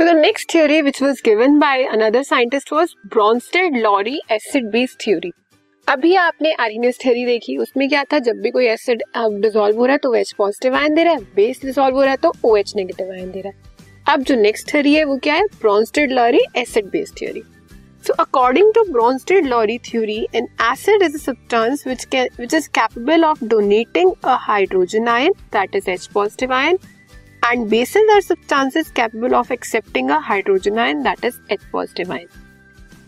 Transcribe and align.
So 0.00 0.06
the 0.06 0.14
next 0.14 0.50
theory 0.50 0.80
which 0.80 0.98
was 1.02 1.20
given 1.20 1.58
by 1.58 1.86
another 1.92 2.24
scientist 2.24 2.70
was 2.72 2.94
Bronsted-Lowry 3.04 4.20
acid 4.30 4.70
base 4.72 4.94
theory. 5.02 5.32
अभी 5.88 6.14
आपने 6.16 6.52
आर्गेनियस 6.60 6.98
theory 7.02 7.24
देखी 7.26 7.56
उसमें 7.64 7.88
क्या 7.88 8.04
था 8.12 8.18
जब 8.28 8.40
भी 8.42 8.50
कोई 8.50 8.66
एसिड 8.66 9.02
डिसॉल्व 9.42 9.78
हो 9.78 9.86
रहा 9.86 9.92
है 9.92 9.98
तो 10.04 10.14
एच 10.14 10.32
पॉजिटिव 10.38 10.76
आयन 10.76 10.94
दे 10.94 11.02
रहा 11.04 11.14
है 11.14 11.20
बेस 11.34 11.60
डिसॉल्व 11.64 11.96
हो 11.96 12.02
रहा 12.02 12.10
है 12.10 12.16
तो 12.22 12.32
ओ 12.44 12.54
एच 12.56 12.72
नेगेटिव 12.76 13.10
आयन 13.12 13.30
दे 13.30 13.40
रहा 13.40 13.52
है 13.52 14.14
अब 14.14 14.22
जो 14.30 14.36
नेक्स्ट 14.36 14.70
थ्योरी 14.70 14.94
है 14.94 15.02
वो 15.10 15.16
क्या 15.24 15.34
है 15.34 15.44
Bronsted 15.60 16.12
Lowry 16.12 16.40
acid 16.62 16.88
base 16.92 17.12
theory 17.18 17.42
So 18.04 18.14
according 18.22 18.70
to 18.76 18.82
Bronsted-Lowry 18.92 19.76
theory, 19.86 20.16
an 20.38 20.46
acid 20.66 21.02
is 21.02 21.16
a 21.16 21.18
substance 21.18 21.82
which 21.88 22.06
can 22.14 22.30
which 22.38 22.54
is 22.58 22.68
capable 22.78 23.26
of 23.32 23.42
donating 23.50 24.14
a 24.32 24.36
hydrogen 24.46 25.12
ion 25.16 25.36
that 25.56 25.78
is 25.80 25.92
H 25.96 26.08
positive 26.14 26.56
ion 26.60 26.80
and 27.42 27.68
bases 27.70 28.10
are 28.10 28.20
substances 28.20 28.90
capable 28.90 29.34
of 29.34 29.50
accepting 29.50 30.10
a 30.10 30.20
hydrogen 30.20 30.78
ion 30.78 31.02
that 31.02 31.24
is 31.24 31.38
H 31.50 31.66
positive 31.72 32.10
ion. 32.10 32.28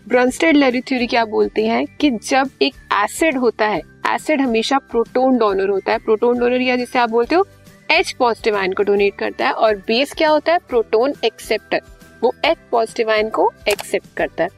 Bronsted 0.08 0.56
Lowry 0.56 0.80
theory 0.80 1.06
क्या 1.06 1.24
बोलते 1.24 1.66
हैं? 1.66 1.84
कि 2.00 2.10
जब 2.10 2.50
एक 2.62 2.74
acid 2.92 3.36
होता 3.38 3.66
है 3.66 3.80
acid 4.08 4.40
हमेशा 4.40 4.78
proton 4.90 5.36
donor 5.38 5.68
होता 5.68 5.92
है। 5.92 5.98
प्रोटोन 5.98 6.38
डोनर 6.38 6.60
या 6.60 6.76
जिसे 6.76 6.98
आप 6.98 7.10
बोलते 7.10 7.34
हो 7.34 7.46
एच 7.90 8.12
पॉजिटिव 8.18 8.56
आयन 8.58 8.72
को 8.72 8.82
डोनेट 8.82 9.16
करता 9.18 9.46
है। 9.46 9.52
और 9.52 9.76
बेस 9.86 10.12
क्या 10.12 10.30
होता 10.30 10.52
है? 10.52 10.58
प्रोटोन 10.68 11.14
एक्सेप्टर 11.24 11.80
वो 12.22 12.34
एच 12.44 12.58
पॉजिटिव 12.70 13.10
आयन 13.10 13.30
को 13.30 13.50
एक्सेप्ट 13.68 14.16
करता 14.16 14.44
है। 14.44 14.50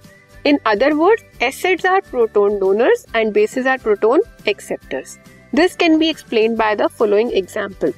In 0.46 0.59
other 0.66 0.93
word 0.93 1.20
acids 1.43 1.87
are 1.87 2.01
proton 2.10 2.59
donors 2.59 3.04
and 3.16 3.32
bases 3.32 3.66
are 3.66 3.79
proton 3.79 4.23
acceptors 4.48 5.18
this 5.54 5.77
can 5.77 5.98
be 5.98 6.09
explain 6.09 6.56
by 6.56 6.74
the 6.77 6.87
following 6.98 7.32
example 7.32 7.93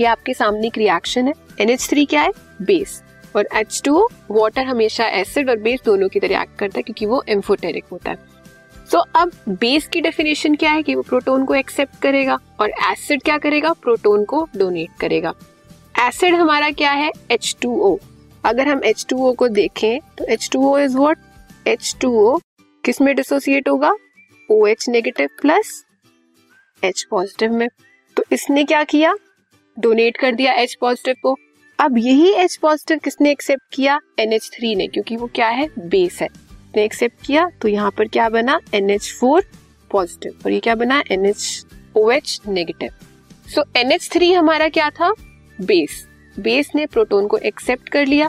ये 0.00 0.06
आपके 0.06 0.34
सामने 0.34 0.66
एक 0.66 0.78
रिएक्शन 0.78 1.28
है। 1.28 1.32
NH3 1.60 2.06
क्या 2.08 2.22
है? 2.22 2.30
बेस 2.62 3.02
और 3.36 3.48
एच 3.54 3.80
टू 3.84 4.08
वाटर 4.30 4.62
हमेशा 4.62 5.06
एसिड 5.06 5.50
और 5.50 5.56
बेस 5.56 5.80
दोनों 5.84 6.08
की 6.08 6.20
तरह 6.20 6.42
एक्ट 6.42 6.58
करता 6.58 6.78
है 6.78 6.82
क्योंकि 6.82 7.06
वो 7.06 7.22
एम्फोटेरिक 7.28 7.84
होता 7.92 8.10
है। 8.10 8.16
सो 8.90 8.98
so, 8.98 9.04
अब 9.14 9.32
बेस 9.48 9.86
की 9.86 10.00
डेफिनेशन 10.00 10.54
क्या 10.54 10.70
है 10.70 10.82
कि 10.82 10.94
वो 10.94 11.02
प्रोटोन 11.02 11.44
को 11.44 11.54
एक्सेप्ट 11.54 12.00
करेगा 12.02 12.38
और 12.60 12.70
एसिड 12.70 13.22
क्या 13.22 13.38
करेगा? 13.38 13.72
प्रोटोन 13.72 14.24
को 14.24 14.48
डोनेट 14.56 14.90
करेगा। 15.00 15.32
एसिड 15.98 16.34
हमारा 16.34 16.70
क्या 16.70 16.90
है? 16.90 17.10
H2O 17.32 17.98
अगर 18.44 18.68
हम 18.68 18.80
H2O 18.80 19.34
को 19.36 19.48
देखें 19.48 20.00
तो 20.18 20.24
H2O 20.24 20.78
is 20.78 20.96
what 20.96 21.18
what 21.66 21.78
H2O 21.80 22.40
किसमें 22.84 23.14
डिसोसिएट 23.16 23.68
होगा? 23.68 23.94
OH 24.52 24.88
negative 24.88 25.28
plus 25.40 25.84
H 26.84 27.04
positive 27.10 27.52
में। 27.52 27.68
तो 28.16 28.24
इसने 28.32 28.64
क्या 28.64 28.84
किया? 28.84 29.14
डोनेट 29.76 30.16
कर 30.16 30.34
दिया 30.34 30.52
एच 30.52 30.76
पॉजिटिव 30.80 31.14
को। 31.22 31.36
अब 31.78 31.98
यही 31.98 32.32
एच 32.32 32.56
पॉजिटिव 32.56 32.98
किसने 33.04 33.30
एक्सेप्ट 33.30 33.74
किया? 33.74 33.98
एन 34.18 34.38
थ्री 34.38 34.74
ने, 34.74 34.86
क्योंकि 34.86 35.16
वो 35.16 35.30
क्या 35.34 35.48
है? 35.48 35.68
बेस 35.78 36.18
है। 36.22 36.28
ने 36.76 36.84
एक्सेप्ट 36.84 37.26
किया 37.26 37.48
तो 37.62 37.68
यहाँ 37.68 37.90
पर 37.90 38.08
क्या 38.08 38.28
बना? 38.28 38.58
एन 38.74 38.90
एच 38.90 39.12
फोर 39.20 39.44
पॉजिटिव 39.90 40.38
और 40.46 40.52
ये 40.52 40.60
क्या 40.60 40.74
बना? 40.74 41.02
N 41.10 41.26
H 41.26 41.66
O 41.96 42.10
H 42.10 42.40
negative 42.48 42.90
so 43.46 43.64
N 43.76 43.92
H 43.92 44.08
three 44.12 44.32
हमारा 44.32 44.68
क्या 44.68 44.90
था? 44.90 45.12
बेस 45.60 46.04
बेस 46.36 46.70
ने 46.74 46.86
प्रोटोन 46.86 47.26
को 47.26 47.38
एक्सेप्ट 47.38 47.88
कर 47.88 48.06
लिया। 48.06 48.28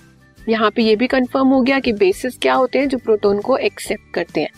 यहाँ 0.50 0.70
पे 0.72 0.84
ये 0.84 0.96
भी 0.96 1.08
कंफर्म 1.08 1.48
हो 1.48 1.62
गया 1.62 1.80
कि 1.80 1.94
बेसिस 1.94 2.38
क्या 2.38 2.54
होते 2.54 2.80
हैं, 2.80 2.88
जो 2.88 2.98
प्रोटोन 2.98 3.40
को 3.40 3.58
एक्सेप्ट 3.58 4.14
करते 4.14 4.42
हैं। 4.42 4.50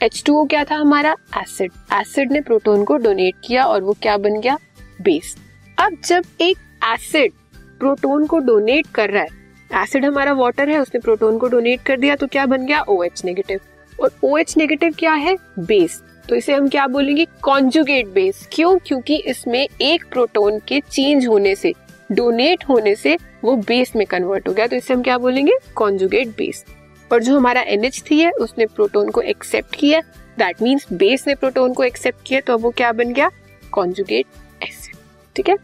H2O 0.00 0.48
क्या 0.50 0.64
था 0.64 0.74
हमारा? 0.74 1.16
एसिड 1.36 1.72
एसिड 1.92 2.32
ने 2.32 2.40
प्रोटोन 2.40 2.84
को 2.84 2.96
डोनेट 2.96 3.34
किया 3.44 3.64
और 3.64 3.82
वो 3.82 3.96
क्या 4.02 4.16
बन 4.16 4.40
गया? 4.40 4.58
बेस 5.02 5.36
अब 5.78 5.96
जब 6.04 6.24
एक 6.40 6.58
एसिड 6.84 7.32
प्रोटोन 7.78 8.26
को 8.26 8.38
डोनेट 8.38 8.86
कर 8.94 9.10
रहा 9.10 9.22
है 9.22 9.82
एसिड 9.82 10.04
हमारा 10.04 10.32
वाटर 10.32 10.68
है, 10.68 10.78
उसने 10.78 11.00
प्रोटोन 11.00 11.38
को 11.38 11.48
डोनेट 11.48 11.82
कर 11.82 11.98
दिया 12.00 12.14
तो 12.16 12.26
क्या 12.26 12.46
बन 12.46 12.64
गया? 12.66 12.80
ओ 12.80 13.02
एच 13.02 13.24
नेगेटिव 13.24 13.60
और 13.98 14.10
ओ 14.24 14.36
एच 14.38 14.56
नेगेटिव 14.56 14.94
क्या 14.98 15.12
है? 15.12 15.36
बेस 15.58 16.00
तो 16.28 16.34
इसे 16.34 16.54
हम 16.54 16.68
क्या 16.68 16.86
बोलेंगे? 16.86 17.26
कॉन्जुगेट 17.42 18.08
बेस 18.08 18.48
क्यों? 18.52 18.76
क्योंकि 18.78 19.16
इसमें 19.26 19.66
एक 19.80 20.04
प्रोटोन 20.04 20.58
के 20.58 20.80
चेंज 20.80 21.26
होने 21.26 21.54
से 21.54 21.72
डोनेट 22.12 22.64
होने 22.68 22.94
से 22.94 23.16
वो 23.44 23.56
बेस 23.58 23.92
में 23.96 24.06
कन्वर्ट 24.06 24.48
हो 24.48 24.54
गया। 24.54 24.66
तो 24.66 24.76
इसे 24.76 24.94
हम 24.94 25.02
क्या 25.02 25.18
बोलेंगे? 25.18 25.58
कॉन्जुगेट 25.74 26.28
बेस 26.28 26.64
और 27.10 27.22
जो 27.22 27.38
हमारा 27.38 27.64
NH3 27.66 28.12
है, 28.12 28.30
उसने 28.30 28.66
प्रोटोन 28.66 29.10
को 29.10 29.20
एक्सेप्ट 29.20 29.76
किया। 29.76 30.00
दैट 30.38 30.62
मीन्स 30.62 30.92
बेस 30.92 31.24
ने 31.26 31.34
प्रोटोन 31.34 31.72
को 31.72 31.84
एक्सेप्ट 31.84 32.26
किया 32.26 32.40
तो 32.40 32.52
अब 32.54 32.60
वो 32.60 32.70
क्या 32.70 32.92
बन 32.92 33.12
गया? 33.12 33.30
कॉन्जुगेट 33.72 34.26
एसिड 34.62 34.94
ठीक 35.36 35.48
है? 35.48 35.56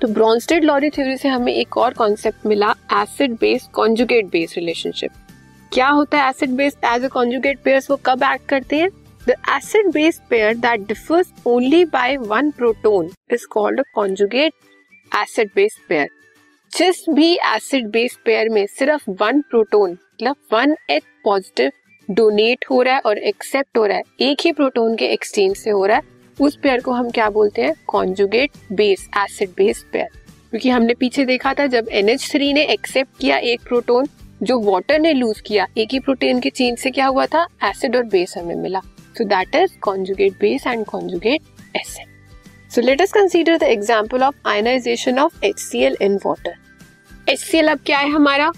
तो 0.00 0.08
ब्रॉन्स्टेड 0.08 0.64
लॉरी 0.64 0.90
थ्योरी 0.90 1.16
से 1.16 1.28
हमें 1.28 1.52
एक 1.52 1.76
और 1.76 1.94
कॉन्सेप्ट 1.94 2.46
मिला 2.46 2.74
acid 2.92 3.32
base 3.32 3.68
conjugate 3.72 4.26
base 4.26 4.54
relationship 4.56 5.10
क्या 5.72 5.88
होता 5.88 6.22
है 6.22 6.28
acid 6.30 6.50
base 6.50 6.76
as 6.84 7.04
a 7.04 7.08
conjugate 7.08 7.58
pairs 7.58 7.90
वो 7.90 7.96
कब 8.06 8.22
एक्ट 8.22 8.48
करते 8.48 8.76
हैं? 8.76 8.90
The 9.28 9.30
acid 9.30 9.86
base 9.86 10.20
pair 10.30 10.54
that 10.54 10.80
differs 10.80 11.32
only 11.46 11.84
by 11.84 12.16
one 12.16 12.50
proton 12.50 13.10
is 13.32 13.46
called 13.46 13.80
a 13.80 13.82
conjugate 13.94 14.52
acid 15.16 15.50
base 15.54 15.78
pair 15.88 16.08
जिस 16.78 17.04
भी 17.10 17.32
एसिड 17.34 17.88
बेस 17.90 18.18
पेयर 18.24 18.48
में 18.48 18.66
सिर्फ़ 18.66 19.10
वन 19.10 19.40
प्रोटोन 19.40 19.90
मतलब 19.90 20.36
वन 20.52 20.76
एच 20.90 21.02
पॉजिटिव 21.24 21.70
डोनेट 22.10 22.64
हो 22.70 22.82
रहा 22.82 22.94
है 22.94 23.00
और 23.00 23.18
एक्सेप्ट 23.18 23.78
हो 23.78 23.86
रहा 23.86 23.96
है, 23.96 24.02
एक 24.20 24.38
ही 24.44 24.52
प्रोटोन 24.52 24.96
के 24.96 25.06
एक्सचेंज 25.06 25.56
से 25.56 25.70
हो 25.70 25.86
रहा 25.86 25.96
है 25.96 26.15
उस 26.40 26.56
पेयर 26.56 26.80
को 26.80 26.92
हम 26.92 27.10
क्या 27.10 27.28
बोलते 27.30 27.62
हैं? 27.62 27.74
Conjugate 27.86 28.50
base 28.72 29.08
acid 29.18 29.50
base 29.56 29.84
pair 29.92 30.08
क्योंकि 30.50 30.70
हमने 30.70 30.94
पीछे 30.94 31.24
देखा 31.24 31.52
था 31.54 31.66
जब 31.66 31.88
NH3 31.94 32.52
ने 32.54 32.64
एक्सेप्ट 32.64 33.18
किया 33.20 33.36
एक 33.36 33.60
प्रोटोन 33.60 34.06
जो 34.42 34.58
वाटर 34.60 34.98
ने 35.00 35.12
लूज 35.12 35.40
किया, 35.40 35.66
एक 35.78 35.88
ही 35.92 35.98
प्रोटीन 36.00 36.40
के 36.40 36.50
चेंज 36.50 36.78
से 36.78 36.90
क्या 36.90 37.06
हुआ 37.06 37.26
था? 37.26 37.46
एसिड 37.64 37.96
और 37.96 38.02
बेस 38.04 38.34
हमें 38.38 38.54
मिला. 38.54 38.80
So 39.18 39.24
that 39.24 39.54
is 39.54 39.78
conjugate 39.80 40.32
base 40.32 40.66
and 40.66 40.84
conjugate 40.84 41.76
acid 41.76 42.14
so 42.70 42.80
let 42.80 43.02
us 43.02 43.12
consider 43.12 43.58
the 43.58 43.62
example 43.62 44.22
of 44.22 44.48
ionization 44.48 45.18
of 45.18 45.40
HCl 45.44 46.02
in 46.02 46.18
water 46.26 46.54
HCl 47.28 47.68
अब 47.68 47.80
क्या 47.86 47.98
है 47.98 48.10
हमारा? 48.10 48.52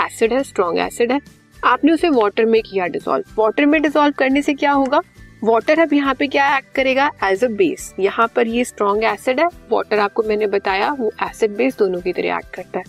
एसिड 0.00 0.32
है 0.32 0.42
स्ट्रॉन्ग 0.42 0.78
एसिड 0.78 1.12
है. 1.12 1.20
आपने 1.64 1.92
उसे 1.92 2.08
वाटर 2.08 2.44
में 2.44 2.60
किया 2.62 2.86
डिसॉल्व 2.86 3.34
वाटर 3.38 3.66
में 3.66 3.80
डिसॉल्व 3.82 4.14
करने 4.18 4.42
से 4.42 4.54
क्या 4.54 4.72
होगा? 4.72 5.00
वाटर 5.44 5.80
अब 5.80 5.92
यहाँ 5.92 6.14
पे 6.14 6.26
क्या 6.26 6.56
एक्ट 6.56 6.74
करेगा? 6.74 7.10
एज 7.24 7.44
अ 7.44 7.48
बेस 7.48 7.94
यहाँ 8.00 8.26
पर 8.36 8.46
ये 8.46 8.64
स्ट्रॉन्ग 8.64 9.04
एसिड 9.04 9.40
है। 9.40 9.46
वाटर 9.70 9.98
आपको 9.98 10.22
मैंने 10.22 10.46
बताया, 10.46 10.90
वो 10.92 11.10
एसिड 11.22 11.56
बेस 11.56 11.76
दोनों 11.78 12.00
की 12.00 12.12
तरह 12.12 12.36
एक्ट 12.36 12.54
करता 12.54 12.78
है। 12.78 12.84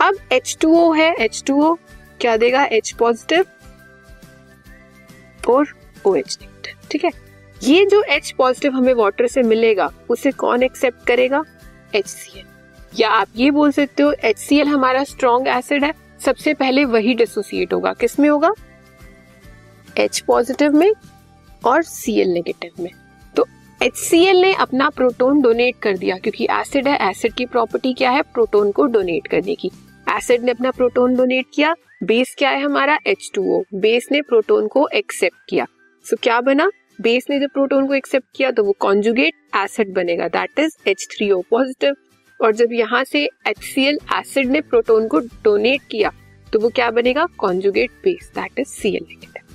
अब 0.00 0.16
H2O 0.32 0.96
है। 0.96 1.14
H2O 1.28 1.76
क्या 2.20 2.36
देगा? 2.36 2.68
H 2.68 2.92
पॉजिटिव 2.92 3.44
और 5.48 5.66
OH 6.06 6.36
नेगेटिव 6.42 6.88
ठीक 6.90 7.04
है? 7.04 7.10
ये 7.62 7.84
जो 7.84 8.02
H 8.18 8.30
पॉजिटिव 8.32 8.72
हमें 8.72 8.94
वाटर 8.94 9.26
से 9.26 9.42
मिलेगा, 9.42 9.90
उसे 10.10 10.30
कौन 10.30 10.62
एक्सेप्ट 10.62 11.06
करेगा? 11.06 11.42
HCl 11.96 12.98
या 13.00 13.08
आप 13.10 13.28
ये 13.36 13.50
बोल 13.50 13.72
सकते 13.72 14.02
हो 14.02 14.12
HCl 14.24 14.66
हमारा 14.66 15.04
स्ट्रॉन्ग 15.04 15.48
एसिड 15.48 15.84
है। 15.84 15.92
सबसे 16.24 16.54
पहले 16.54 16.84
वही 16.84 17.14
डिसोसिएट 17.14 17.72
होगा। 17.72 17.92
किसमें 17.92 18.28
होगा? 18.28 18.50
H 20.00 20.20
पॉजिटिव 20.20 20.72
में। 20.72 20.92
और 21.64 21.84
Cl 21.84 22.26
नेगेटिव 22.26 22.82
में। 22.82 22.90
तो 23.36 23.44
HCl 23.82 24.42
ने 24.42 24.54
अपना 24.54 24.88
प्रोटोन 24.90 25.40
डोनेट 25.40 25.74
कर 25.82 25.96
दिया 25.98 26.16
क्योंकि 26.18 26.46
एसिड 26.50 26.88
है 26.88 27.10
एसिड 27.10 27.32
की 27.32 27.46
प्रॉपर्टी 27.46 27.92
क्या 27.94 28.10
है? 28.10 28.22
प्रोटोन 28.22 28.72
को 28.72 28.86
डोनेट 28.86 29.26
करने 29.26 29.54
की। 29.54 29.70
एसिड 30.10 30.42
ने 30.42 30.50
अपना 30.50 30.70
प्रोटोन 30.70 31.16
डोनेट 31.16 31.46
किया 31.54 31.74
बेस 32.02 32.34
क्या 32.38 32.50
है 32.50 32.62
हमारा? 32.62 32.98
H2O 33.08 33.62
बेस 33.74 34.08
ने 34.12 34.20
प्रोटोन 34.22 34.68
को 34.68 34.88
एक्सेप्ट 34.88 35.36
किया। 35.48 35.66
सो 36.04 36.16
so, 36.16 36.22
क्या 36.22 36.40
बना? 36.40 36.70
बेस 37.00 37.26
ने 37.30 37.38
जब 37.40 37.46
प्रोटोन 37.46 37.86
को 37.86 37.94
एक्सेप्ट 37.94 38.26
किया 38.36 38.50
तो 38.50 38.64
वो 38.64 38.76
कॉन्जुगेट 38.80 39.34
एसिड 39.56 39.94
बनेगा। 39.94 40.28
दैट 40.28 40.58
इज़ 40.58 40.76
H3O 40.88 41.42
पॉजिटिव 41.50 41.94
और 42.40 42.52
जब 42.52 42.72
यहाँ 42.72 43.04
से 43.04 43.28
HCl 43.48 43.98
एसिड 44.14 44.50
ने 44.50 44.60
प्रोटोन 44.60 45.08
को 45.08 45.18
डोनेट 45.18 45.80
किया 45.90 46.12
तो 46.52 46.58
वो 46.58 46.68
क्या 46.68 46.90
बनेगा? 46.90 47.26
Conjugate 47.38 47.90
base 47.90 48.32
that 48.34 48.58
is 48.58 48.80
Cl 48.80 48.92
negative 48.92 49.47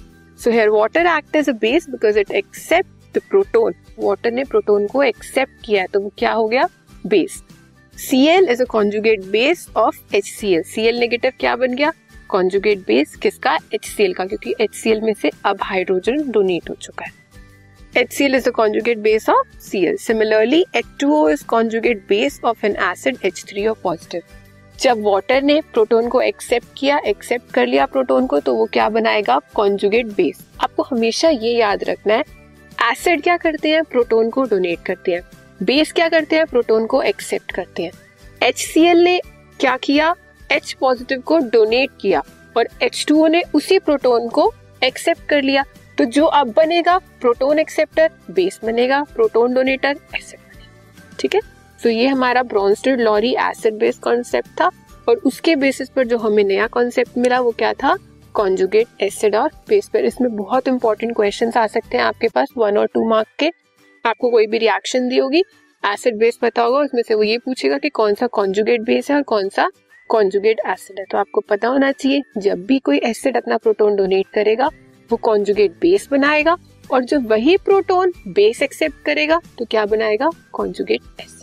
so 0.44 0.51
here 0.51 0.69
water 0.69 1.06
act 1.06 1.36
as 1.36 1.50
a 1.50 1.54
base 1.54 1.90
because 1.90 2.19
it 2.19 2.31
accept 2.31 3.18
the 3.18 3.22
proton 3.30 3.74
water 4.00 4.31
ने 4.31 4.44
प्रोटोन 4.44 4.88
को 4.88 5.04
एक्सेप्ट 5.04 5.66
किया 5.66 5.86
तो 5.86 6.00
वो 6.00 6.12
क्या 6.18 6.31
हो 6.31 6.48
गया? 6.48 6.69
Base 7.07 7.44
Cl 8.10 8.50
is 8.50 8.62
a 8.62 8.66
conjugate 8.66 9.25
base 9.25 9.68
of 9.78 10.16
HCl 10.16 10.62
Cl 10.74 11.00
negative 11.00 11.31
क्या 11.40 11.56
बन 11.56 11.74
गया? 11.74 11.94
कॉन्जुगेट 12.30 12.78
बेस 12.78 13.16
किसका? 13.16 13.57
HCl 13.57 14.13
का 14.13 14.25
क्योंकि 14.25 14.56
HCl 14.62 15.01
में 15.01 15.13
से 15.13 15.31
अब 15.45 15.57
हाइड्रोजन 15.62 16.31
डोनेट 16.31 16.69
हो 16.69 16.75
चुका 16.75 17.06
है. 17.06 17.12
H 17.98 18.13
C 18.13 18.25
L 18.25 18.36
is 18.36 18.50
HCl 18.50 18.54
is 18.54 18.54
a 18.54 18.57
conjugate 18.60 19.04
base 19.04 19.30
of 19.30 19.69
Cl. 19.69 19.98
Similarly, 19.98 20.66
H2O 20.75 21.34
is 21.34 21.44
conjugate 21.44 22.07
base 22.07 22.40
of 22.44 22.63
an 22.63 22.75
acid 22.75 23.22
H3O 23.22 23.75
positive. 23.84 24.43
जब 24.79 25.01
वाटर 25.01 25.41
ने 25.41 25.61
प्रोटोन 25.73 26.07
को 26.09 26.21
एक्सेप्ट 26.21 26.67
किया 26.77 26.97
एक्सेप्ट 27.05 27.53
कर 27.53 27.67
लिया 27.67 27.85
प्रोटोन 27.85 28.27
को 28.27 28.39
तो 28.39 28.53
वो 28.55 28.65
क्या 28.65 28.89
बनाएगा? 28.89 29.39
कॉन्जुगेट 29.55 30.07
बेस 30.07 30.45
आपको 30.61 30.83
हमेशा 30.83 31.29
ये 31.29 31.53
याद 31.57 31.83
रखना 31.83 32.13
है 32.13 32.23
एसिड 32.91 33.21
क्या 33.23 33.37
करते 33.37 33.69
हैं? 33.69 33.83
प्रोटोन 33.83 34.29
को 34.29 34.43
डोनेट 34.43 34.79
करते 34.85 35.11
हैं. 35.11 35.21
बेस 35.63 35.91
क्या 35.91 36.09
करते 36.09 36.35
हैं? 36.35 36.45
प्रोटोन 36.45 36.85
को 36.85 37.01
एक्सेप्ट 37.01 37.51
करते 37.51 37.83
हैं. 37.83 37.91
एचसीएल 38.43 38.97
ने 38.97 39.19
क्या 39.59 39.77
किया? 39.77 40.15
एच 40.51 40.75
पॉजिटिव 40.79 41.21
को 41.21 41.37
डोनेट 41.37 41.89
किया 42.01 42.23
और 42.57 42.67
H2O 42.83 43.29
ने 43.29 43.41
उसी 43.53 43.79
प्रोटोन 43.79 44.27
को 44.29 44.53
एक्सेप्ट 44.83 45.29
कर 45.29 45.41
लिया. 45.41 45.63
तो 45.97 46.05
जो 46.05 46.25
अब 46.25 46.53
बनेगा 46.53 46.97
प्रोटोन 46.97 47.59
एक्सेप्टर 47.59 48.11
बेस 48.31 48.59
बनेगा 48.63 49.03
प्रोटोन 49.03 49.53
डोनेटर 49.53 49.95
एसिड 50.15 50.39
बनेगा. 50.39 51.15
ठीक 51.19 51.35
है? 51.35 51.41
तो 51.83 51.89
ये 51.89 52.07
हमारा 52.07 52.41
Bronsted 52.44 53.01
Lowry 53.01 53.33
acid 53.41 53.74
base 53.74 53.97
concept 54.00 54.50
था 54.62 54.69
और 55.09 55.15
उसके 55.25 55.56
बेसिस 55.56 55.89
पर 55.89 56.07
जो 56.07 56.18
हमें 56.18 56.44
नया 56.44 56.68
कॉन्सेप्ट 56.68 57.18
मिला 57.18 57.39
वो 57.39 57.51
क्या 57.51 57.74
था? 57.74 57.95
कॉन्जुगेट 58.35 59.01
एसिड 59.01 59.35
और 59.35 59.50
बेस 59.69 59.89
पर। 59.94 60.06
इसमें 60.06 60.35
बहुत 60.35 60.68
इंपॉर्टेंट 60.68 61.15
क्वेश्चन 61.15 61.51
आ 61.57 61.65
सकते 61.68 61.97
हैं 61.97 62.03
आपके 62.03 62.27
पास 62.27 62.53
वन 62.57 62.77
और 62.77 62.88
टू 62.94 63.07
मार्क 63.09 63.27
के। 63.39 63.51
आपको 64.06 64.30
कोई 64.30 64.47
भी 64.47 64.57
रिएक्शन 64.57 65.09
दी 65.09 65.18
होगी 65.18 65.44
एसिड 65.83 66.18
बेस 66.18 66.38
पता 66.41 66.62
होगा 66.62 66.80
उसमें 66.80 67.01
से 67.07 67.15
वो 67.15 67.24
ये 67.24 67.38
पूछेगा 67.38 67.77
कि 67.77 67.89
कौन 67.91 68.13
सा 68.13 68.27
कॉन्जुगेट 68.27 68.81
बेस 68.81 69.12
है 69.12 69.18
और 69.18 69.24
कौन 69.24 69.50
सा 69.50 69.69
कॉन्जुगेट 70.09 70.62
एसिड 70.68 71.00
है। 71.00 71.06
तो 71.06 71.18
आपको 71.18 71.41
पता 71.41 71.68
होना 71.68 71.91
चाहिए, 71.91 72.21
जब 72.38 72.65
भी 72.65 72.80
कोई 72.80 72.97
एसिड 73.03 73.38
अपना 73.38 73.57
प्रोटोन 73.57 73.95
डोनेट 73.95 74.27
करेगा, 74.33 74.69
वो 75.09 75.18
कॉन्जुगेट 75.19 75.71
बेस 75.81 76.07
बनाएगा 76.12 76.57
और 76.91 77.03
जब 77.03 77.30
वही 77.31 77.57
प्रोटोन 77.59 78.13
बेस 78.30 78.62
एक्सेप्ट 78.62 79.06
करेगा 79.06 79.41
तो 79.57 79.65
क्या 79.65 79.85
बनाएगा? 79.85 80.30
Conjugate 80.51 81.01
acid 81.19 81.43